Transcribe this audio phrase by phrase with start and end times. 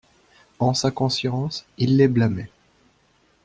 [0.57, 2.49] En sa conscience, il les blâmait.